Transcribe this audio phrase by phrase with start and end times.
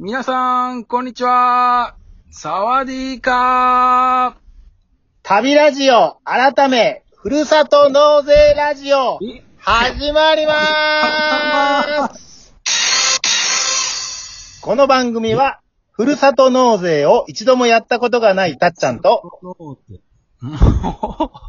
[0.00, 1.96] 皆さん、こんにちは。
[2.30, 4.36] サワディーカ
[5.24, 9.42] 旅ラジオ、改め、ふるさと納税ラジオ、ー。
[9.56, 12.54] 始まりまーす
[14.62, 15.58] この番組は、
[15.90, 19.40] ふるさと納税を一度もやったことがないたっちゃんと、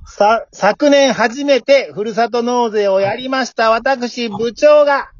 [0.07, 5.11] さ、昨年初めてふるさと納税をやりました私部長が、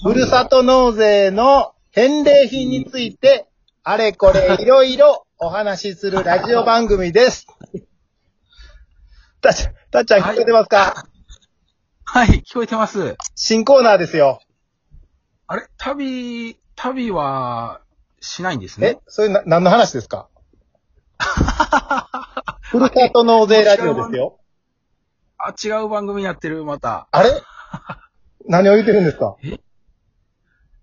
[0.00, 3.46] ふるさと納税の返礼品について、
[3.82, 7.46] あれこれいろいろお話しするラジオ番組です。
[9.40, 11.06] たっちゃん、たっちゃん聞こえてますか、
[12.04, 13.16] はい、聞こえてます。
[13.34, 14.40] 新コーナーですよ。
[15.46, 15.68] あれ？
[15.78, 17.80] 旅、旅は、
[18.20, 18.92] しないんですえ？
[18.92, 20.28] ね。、それな、何の話ですか？
[22.60, 24.38] ふるさと納税ラジオですよ。
[25.38, 27.08] あ、違う番組やってる、また。
[27.10, 27.30] あれ？
[28.46, 29.36] 何を言ってるんですか？
[29.42, 29.58] え？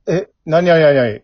[0.07, 1.21] え、何何何何？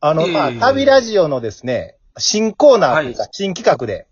[0.00, 4.06] あの、いえいえいえまあ、旅ラジオのですね、新コーナーというか、新企画で、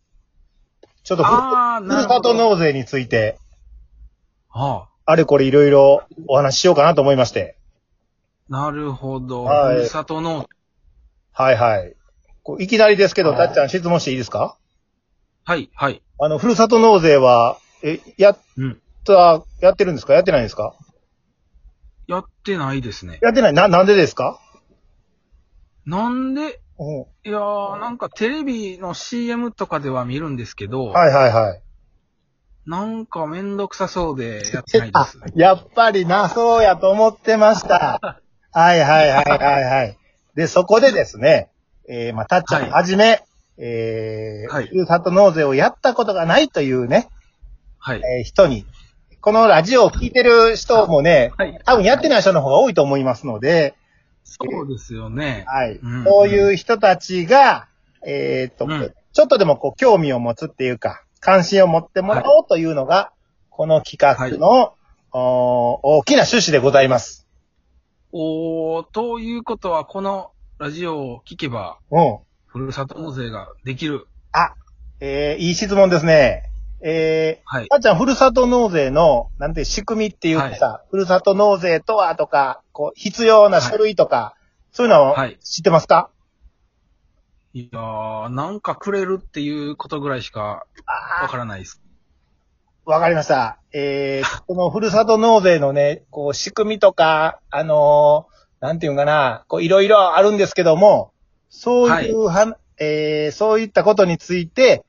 [1.03, 2.21] ちょっとふるあー、ふるさなるほど。
[2.33, 3.39] と納税について、
[4.49, 7.57] はあれこれいろいろお話ししようかなと思いまして。
[8.49, 9.45] あ、なるほど。
[9.45, 10.49] はいふるさとの、
[11.33, 11.97] はいはい。
[12.43, 14.57] こういきなりですけど、たっちゃん質問していいですか？
[15.45, 16.01] はい、はい。
[16.21, 18.81] あの、ふるさと納税は、え、やっうん。
[19.05, 20.15] た、やってるんですか？
[20.15, 20.75] やってないんですか？
[22.07, 23.19] やってないですね。
[23.23, 23.53] やってない？
[23.53, 24.41] な、なんでですか？
[25.87, 27.29] なんで、うん。
[27.29, 31.63] いやー、なんかテレビの CM とかでは見るんですけど、はいはいはい。
[32.67, 35.19] なんかめんどくさそうでやってないであす。
[35.37, 38.01] やっぱりな、そうやと思ってました。
[38.53, 39.99] はいはいはいはいはい。
[40.35, 41.51] で、そこでですね、
[41.89, 43.23] えー、まあ、たっちゃんはいはじめ、
[43.59, 47.09] えー、はいふるさと納税をやったことがないというね、
[47.79, 47.99] はい。
[48.19, 48.65] えー人に、
[49.25, 51.59] このラジオを聞いてる人もね、はい。
[51.65, 53.75] 多分やってない人の方が多いと思いますので、
[54.23, 55.47] そうですよね。
[55.47, 55.77] はい。
[55.77, 57.67] うんそういう人たちが、
[58.07, 63.13] えーっと、うんちょっとでもこう興味を持つっていうか、関心を持ってもらおうというのが、
[63.49, 64.75] この企画の、
[65.13, 67.27] お大きな趣旨でございます。
[68.13, 72.19] おー、ということは、このラジオを聞けば、うん。
[72.45, 74.07] ふるさと納税ができる。
[74.33, 74.53] あ、
[75.01, 76.51] えー、いい質問ですね。
[76.87, 77.67] えー、はい。
[77.71, 84.37] あっちゃん、ふるさと納税の、なんて仕組みっていうかさ、ふるさと納税とはとか、こう、必要な書類とか、
[84.71, 86.11] そういうのをはい知ってますか、
[87.55, 90.67] いやー、なんかくれるっていうことぐらいしかわ
[91.23, 91.81] あからないです。
[92.87, 93.59] あ、わかりました。
[93.73, 101.13] えー、このふるさと納税のね、こう、仕組みとか、あのーなんていうんかな、こう、いろいろあるんですけども、
[101.51, 104.87] そういうは、えー、そういったことについて、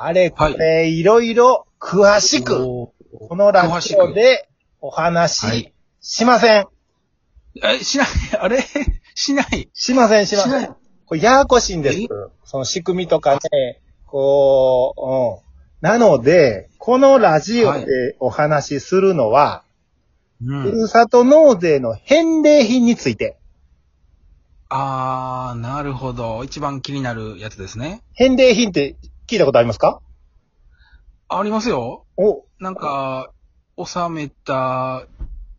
[0.00, 2.92] あれこれ、いろいろ詳しく、お
[3.28, 4.48] このラジオで
[4.80, 6.62] おは話いしません。
[6.62, 6.68] ー
[7.64, 8.06] え、しない、
[8.38, 8.62] あれ？
[9.16, 9.68] しない？
[9.72, 10.76] しません、しません。
[11.04, 12.06] これややこしいんですえ？
[12.44, 15.88] その仕組みとかね、こう、うん。
[15.90, 17.86] なので、このラジオで
[18.20, 19.64] お話しするのは、
[20.40, 20.62] うん。
[20.62, 23.36] ふるさと納税の返礼品について。
[24.68, 26.44] あー、なるほど。
[26.44, 28.02] 一番気になるやつですね。
[28.12, 28.94] 返礼品って
[29.28, 30.00] 聞いたことありますか？
[31.28, 32.06] ありますよ。
[32.16, 33.30] お、なんか、
[33.76, 35.06] 納めた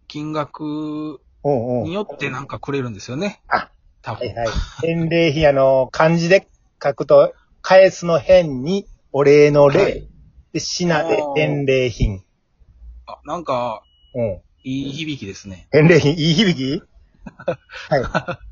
[0.08, 1.22] 金額。
[1.44, 3.42] によってなんかくれるんですよね。
[3.48, 3.70] あ、
[4.02, 4.28] 多分。
[4.28, 4.48] はいはい。
[4.82, 6.50] 返礼品、あの、漢字で
[6.84, 9.82] 書くと、返すの返に、お礼の礼。
[9.84, 10.10] はい
[10.52, 12.24] で、品で返礼品。
[13.06, 13.84] あ、なんか、
[14.16, 14.42] うん。
[14.64, 15.68] いい響きですね。
[15.72, 16.82] 返礼品、いい響き？
[17.92, 18.49] はい。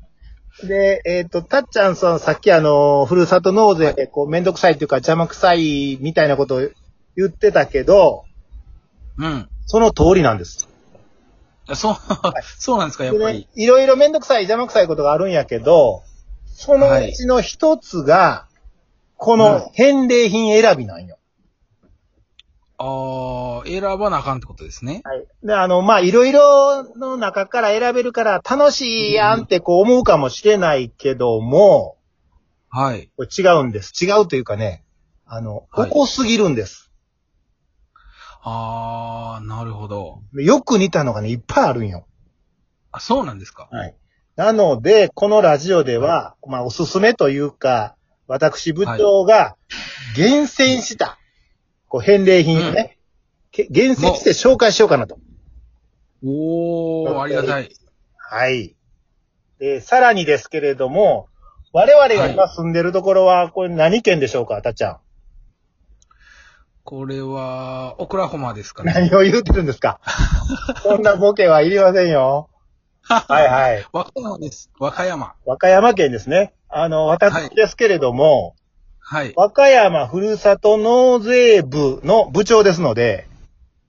[0.64, 6.68] で、えっ、と、たっちゃんさん、さっきあの、ふるさと納税で、こう、めんどくさいっていうか邪魔くさいみたいなことを
[7.16, 8.24] 言ってたけど、
[9.18, 9.48] うん。
[9.66, 10.68] その通りなんです。
[11.68, 11.96] あそう、
[12.58, 13.46] そうなんですか、やっぱり。
[13.54, 16.02] いろいろめんどくさい、邪魔くさいことがあるんやけど、
[16.54, 18.46] そのうちの一つが、
[19.16, 21.17] こうんの返礼品選びなんよ。
[22.80, 25.02] ああ、選ばなあかんってことですね。
[25.04, 25.26] はい。
[25.42, 31.96] で、あの、まあ、いろいろの中から選べるから楽しいやんってこう思うかもしれないけども、
[32.70, 33.10] はい。
[33.16, 33.92] これ違うんです。
[34.04, 34.84] 違うというかね、
[35.26, 36.92] あの、はいおこすぎるんです。
[38.42, 40.22] ああ、なるほど。
[40.32, 42.06] でよく似たのがね、いっぱいあるんよ。
[42.92, 43.68] あ、そうなんですか？
[43.72, 43.96] はい。
[44.36, 47.96] なので、このラジオでは、まあ、おすすめというか、
[48.28, 49.56] 私部長が
[50.14, 51.17] 厳選した、
[51.88, 52.98] こう、返礼品をね、
[53.50, 55.18] け厳選して紹介しようかなと。
[56.24, 57.70] おー、ありがたい。
[58.16, 58.74] はい。
[59.58, 61.28] で、さらにですけれども、
[61.72, 64.98] 我々が今住んでるところは、これ何県でしょうか、たっちゃん？
[66.84, 68.92] これは、オクラホマですかね。
[68.94, 70.00] 何を言うてるんですか？
[70.82, 72.48] そんなボケはいりませんよ。
[73.02, 73.86] はいはい。
[73.92, 74.70] 和歌山です。
[74.78, 75.34] 和歌山。
[75.46, 76.52] 和歌山県ですね。
[76.68, 78.54] あの、私ですけれども、
[79.10, 79.32] はい。
[79.36, 83.26] 和歌山ふるさと納税部の部長ですので、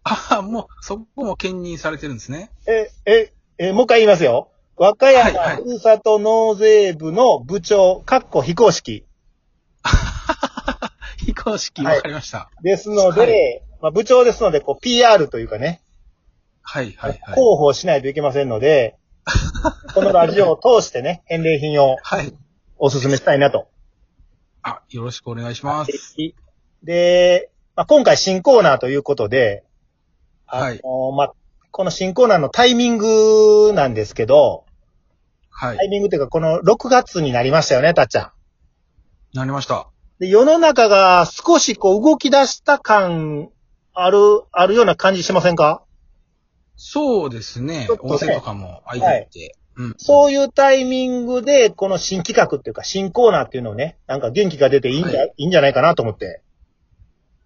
[0.05, 2.49] あ、もう、そこも兼任されてるんですね。
[2.65, 4.49] え、え、え、もう一回言いますよ。
[4.77, 9.05] 和歌はい山はいふるさと納税部の部長、かっこ非公式
[11.17, 12.49] 非公式、はいわかりました。
[12.63, 15.81] ですので、はまあ、部長ですので、こう、PR というかね、
[16.61, 17.19] はい、はい、はい。
[17.33, 18.95] 広報しないといけませんので、
[19.93, 22.33] このラジオを通してね、返礼品をはい。
[22.77, 23.67] お勧めしたいなと。
[24.61, 25.91] あ、よろしくお願いします。
[26.83, 29.63] で、まあ、今回新コーナーということで、
[30.45, 30.81] はい
[31.15, 31.33] まあ、
[31.71, 34.65] この新コーナーのタイミングなんですけど、
[35.49, 35.77] はい。
[35.77, 38.31] タイミングというか、この6月になりましたよね、たっちゃん。
[39.37, 39.87] なりました。
[40.19, 43.49] で、世の中が少しこう動き出した感
[43.93, 45.83] ある、あるような感じしませんか？
[46.75, 49.55] そうですねね温泉とかも空いてて。
[49.79, 49.95] うん。
[49.97, 56.41] そういうタイミングで、この新企画っていうか、新コーナーっていうのをね、なんか元気が出ていいんじゃ、、はいいんじゃないかなと思って。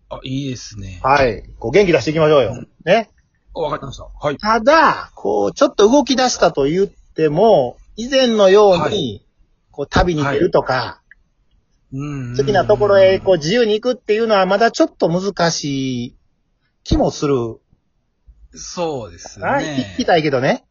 [0.09, 0.99] あ、いいですね。
[1.03, 1.43] はい。
[1.59, 2.65] こう元気出していきましょうよ。
[2.85, 3.11] ね。
[3.55, 4.05] あわかりました。
[4.19, 4.37] はい。
[4.37, 9.25] ただ、こう、ちょっと動き出したと言っても、以前のように、はい
[9.69, 11.01] こう、旅に出るとか、
[11.91, 12.35] うん。
[12.35, 16.15] 好きなところへ、こう、自由に行くっていうのは、まだちょっと難しい
[16.83, 17.59] 気もする。
[18.55, 19.65] そうですはい。
[19.65, 19.95] ね。
[19.97, 20.63] 行きたいけどね。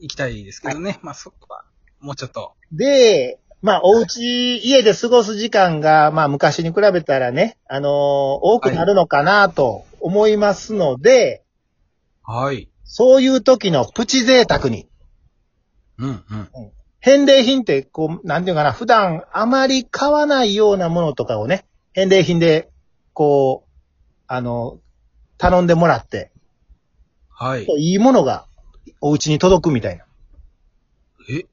[0.00, 0.98] 行きたいですけどね。
[1.02, 1.64] まあそこは、
[2.00, 2.54] もうちょっと。
[2.72, 11.42] で、まあ、お家、家で過ごす時間が、まあ、昔に比べたらね、あのー多くなるのかなと思いますので、
[12.22, 12.70] はい。
[12.84, 14.88] そういう時のプチ贅沢に、
[15.98, 16.48] うん、うん。
[17.00, 22.70] 返礼品って、こう、なんていうかな、普段あまり買わないようなものとかをね、返礼品で、
[23.12, 23.70] こう、
[24.26, 24.78] あの、
[25.36, 26.30] 頼んでもらって、
[27.28, 27.66] はい。
[27.78, 28.46] いいものが
[29.00, 30.04] お家に届くみたいな。
[31.28, 31.46] え、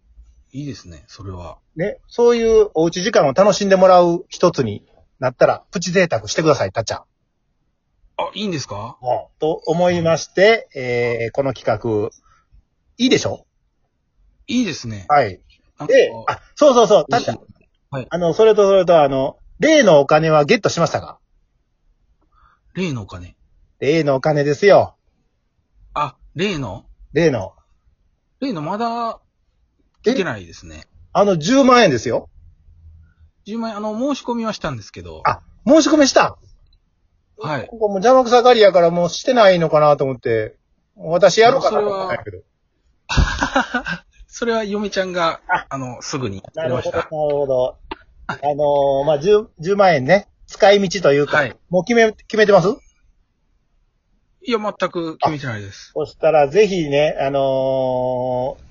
[0.51, 1.03] いいですね。
[1.07, 1.57] それは。
[1.75, 4.83] ね、そういうおうち時間を楽しんでもらう一つに
[5.19, 6.99] なったら、プチ贅沢してください、たっちゃん。
[8.19, 8.97] あ、いいんですか？
[9.39, 12.09] と思いまして、えー、この企画、
[12.97, 13.45] いいでしょ？
[14.47, 15.05] いいですね。
[15.09, 15.39] はい。
[15.77, 17.39] なんかで、あ、そうそうそう、たっちゃん。
[17.91, 18.07] はい。
[18.09, 21.19] あの、それとそれと、あの、例のお金はゲットしましたか？
[22.73, 23.35] 例のお金。
[23.79, 24.95] 例のお金ですよ。
[25.93, 26.85] あ、例の？
[27.13, 27.53] 例の。
[28.39, 29.19] 例のまだ、
[30.03, 30.85] 来てないですね。
[31.13, 32.29] あの、10万円ですよ。
[33.47, 35.21] 10万円、あの、申し込みはしたんですけど。
[35.25, 36.37] あ、申し込みした？
[37.39, 37.67] はい。
[37.67, 40.57] ここもう邪魔くさがりやからもうしてないのかなと思って、
[40.95, 42.37] 私やろうかなと思ったんやけど。
[44.27, 47.07] それは 嫁ちゃんがあ、あの、すぐになるほど、なる。
[47.09, 47.77] ほど。
[48.27, 52.67] あのーまあ、10、10万円ね、使い道というか、はいもう決め、決めてます？
[54.47, 55.91] いや、全く決めてないです。
[55.93, 58.67] そしたら、ぜひね、あのー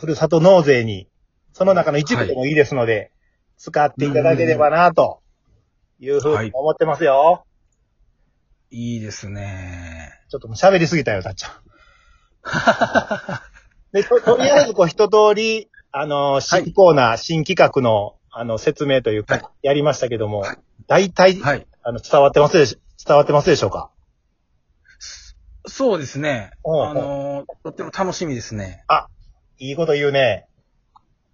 [0.00, 1.06] ふるさと納税に、
[1.52, 3.10] その中の一部でもいいですので、
[3.58, 5.20] 使っていただければな、と
[6.00, 7.44] いうふうに思ってますよ。
[8.70, 10.12] いいですね。
[10.30, 11.52] ちょっともう喋りすぎたよ、たっちゃん。
[13.92, 21.66] で、と、とりあえず、こう、一通り、あのー新コーナー、新企画の、あの、説明というか、はいやりましたけどもはい、大体、はい。
[21.82, 23.90] あの、伝わってますでし、伝わってますでしょうか？
[25.66, 26.50] そうですね。
[26.62, 28.84] おうあの、とっても楽しみですね。
[29.58, 30.46] いいこと言うね。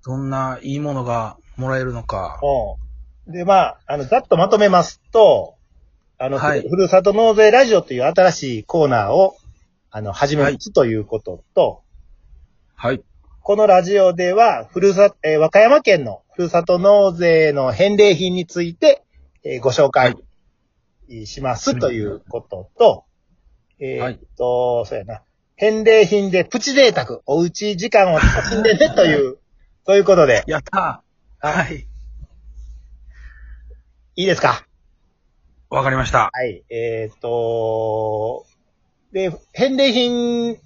[0.05, 2.41] どんないいものがもらえるのか。
[3.27, 3.33] うん。
[3.33, 5.55] で、まあ、あの、ざっとまとめますと、
[6.19, 9.37] あの、はいふふるさと納税ラジオという新しいコーナーを、
[9.91, 11.83] あの、始めますということと、
[12.75, 13.03] はい。
[13.41, 19.03] このラジオでは、ふるさ、えー和歌山県のふるさと納税の返礼品について、
[19.45, 20.17] えーご紹介
[21.27, 23.05] しますということと、
[23.87, 25.23] えーっと、そうやな。
[25.57, 29.39] 返礼品でプチ贅沢、おうち時間を楽しんでねという、
[29.87, 31.87] そういうことで、やったーはい。
[34.17, 34.67] いいですか？
[35.69, 36.31] わかりました。
[36.33, 36.63] はい。
[36.71, 38.47] えっ、と、
[39.13, 40.57] で、返礼品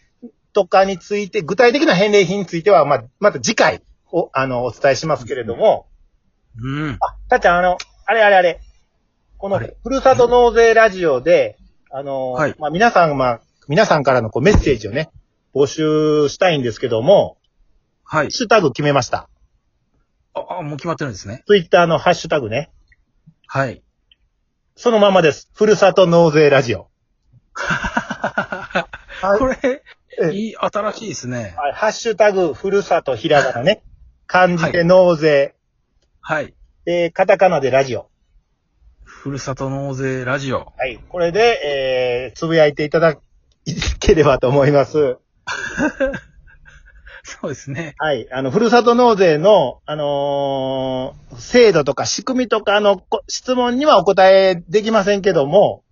[0.54, 5.86] とかについて、具体的な返礼品については、まあ、また次回、お、あの、お伝えしますけれども、
[6.58, 6.98] うん。
[7.00, 7.76] あ、たっちゃん、あの、
[8.06, 8.60] あれあれあれ、
[9.38, 11.58] この、ふるさと納税ラジオで、
[11.92, 15.10] あの、はいまあ、皆さん、まあ、皆さんからのこうメッセージをね、
[15.54, 17.36] 募集したいんですけども、
[18.04, 18.30] はいハッ。
[18.30, 19.28] シュタグ決めました。
[20.34, 21.44] あ、あもう決まってるんですね。
[21.46, 22.70] ツイッターのハッシュタグね。
[23.46, 23.82] はい。
[24.76, 25.50] そのままです。
[25.54, 26.88] ふるさと納税ラジオ。
[27.54, 28.86] は
[29.36, 29.82] いこれ、
[30.20, 31.54] えいい、新しいですね。
[31.56, 33.82] はい、ハッシュタグ、ふるさとひらがなね。
[34.26, 35.54] 漢字で納税。
[36.20, 36.54] はい。
[36.84, 38.10] で、カタカナでラジオ。
[39.04, 40.72] ふるさと納税ラジオ。
[40.76, 40.98] はい。
[41.08, 43.16] これで、えー、つぶやいていただ
[44.00, 45.18] ければと思います。
[47.24, 47.94] そうですね。
[47.98, 48.26] はい。
[48.32, 55.82] あの、ふるさと納税の、あのー制度とか仕組みとかのこ質問にはお答えできませんけども、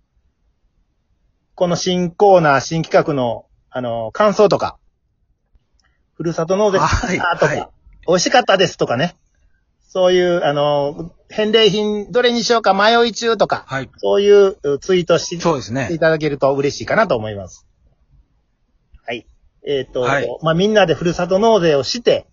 [1.55, 4.77] この新コーナー、新企画の、あのー感想とか、
[6.13, 7.67] ふるさと納税はいあとか、はい
[8.07, 9.15] 美味しかったですとかね。
[9.93, 13.89] そういう、あのー返礼品どれにしようか迷い中とか、はい。
[13.97, 15.97] そういううツイートしそうですねい。
[15.97, 17.65] ただけると嬉しいかなと思います。
[19.05, 19.25] はい。
[19.65, 22.27] えっ、と、はいまあ、みんなでふるさと納税をして、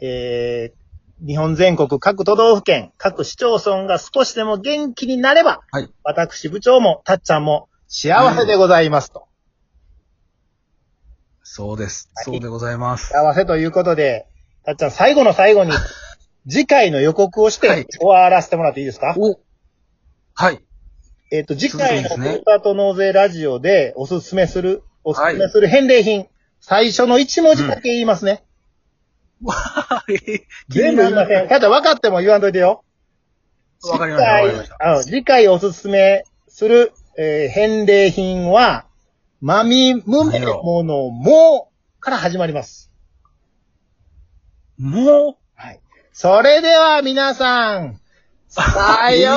[0.00, 5.92] えー、日本全国各都道府県、各市町村が少しでも元気になれば、はい。
[6.04, 9.26] 私部長もたっちゃんも幸せでございますと。
[11.42, 12.08] そうです。
[12.14, 13.08] はいそうでございます。
[13.08, 14.28] 幸せということで、
[14.64, 15.72] たっちゃん最後の最後に、
[16.48, 19.40] 次回の予告をしてはい終わらせてもらっていいですか、お
[20.34, 20.60] はい。
[21.30, 26.26] えっ、と、次回のふるさと納税ラジオでおすすめする、おすすめする返礼品、
[26.60, 28.44] 最初の一文字だけ言います ね。
[30.68, 31.48] 全部言いません。
[31.48, 32.84] ただ分かっても言わんといてよ。
[33.90, 34.32] わかりました。
[34.32, 34.76] わかりました。
[34.80, 38.86] あの次回おすすめする、えー返礼品は、
[39.40, 41.70] まみむめものも
[42.00, 42.90] から始まります。
[44.78, 45.43] もはい。
[46.16, 47.98] それでは皆さん、
[48.46, 49.32] さよ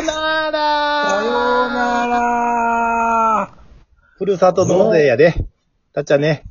[0.00, 1.32] うなう、らさよう
[1.74, 2.06] な
[3.48, 3.58] ら
[4.16, 5.34] ふるさと納税やで。
[5.92, 6.44] たっちゃんね、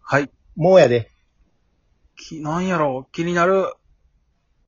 [0.00, 0.30] はい。
[0.56, 1.10] もうやで。
[2.16, 3.74] き、なんやろう、気になる。